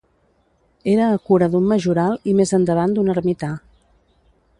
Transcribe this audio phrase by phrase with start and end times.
[0.93, 3.51] Era a cura d'un majoral i més endavant d'un ermità.